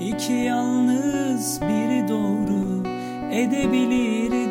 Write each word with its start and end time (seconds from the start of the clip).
İki 0.00 0.32
yalnız 0.32 1.60
biri 1.62 2.08
doğru 2.08 2.82
edebilirdik. 3.32 4.42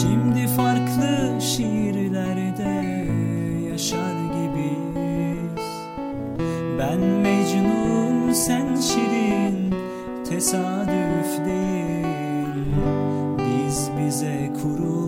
Şimdi 0.00 0.46
farklı 0.46 1.40
şiirlerde 1.40 2.86
yaşar 3.70 4.14
gibiyiz. 4.32 5.68
Ben 6.78 7.00
Mecnun 7.00 8.32
sen 8.32 8.76
Şirin 8.76 9.74
tesadüf 10.28 11.46
değil. 11.46 12.66
Biz 13.38 13.90
bize 13.98 14.50
kurul 14.62 15.01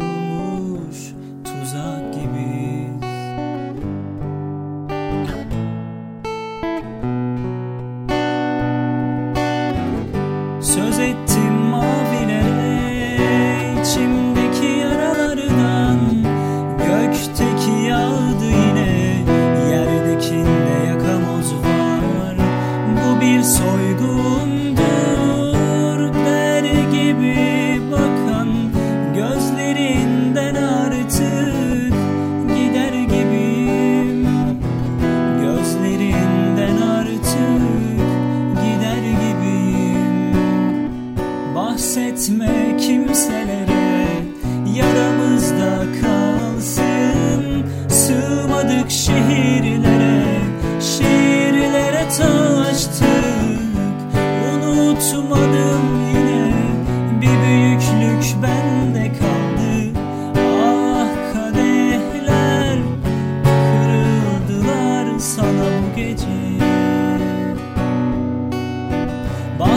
bir 23.24 23.42
soygundu. 23.42 25.03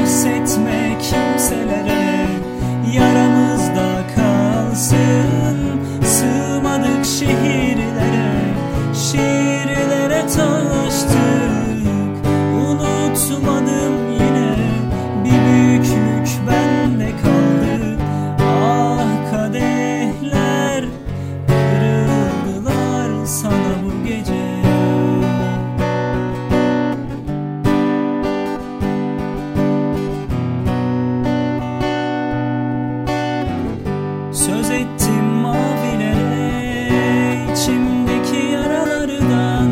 bahsetme 0.08 0.98
kimselere. 1.02 2.28
Yaramızda 2.94 4.04
kalsın 4.16 5.58
Sığmadık 6.04 7.06
şehirlere 7.06 8.54
Şiirlere 8.94 10.28
tanıştık 10.28 10.57
içimdeki 37.68 38.52
yaralardan. 38.54 39.72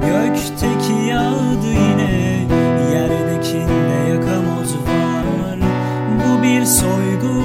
Gökteki 0.00 0.92
yağdı 1.08 1.66
yine 1.66 2.46
Yerdekinde 2.92 4.10
yakamoz 4.10 4.74
var. 4.74 5.58
Bu 6.18 6.42
bir 6.42 6.64
soygun. 6.64 7.37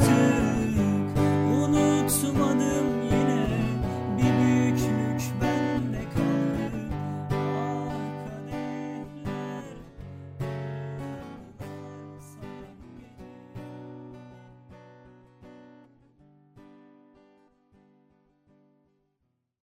to 0.00 0.29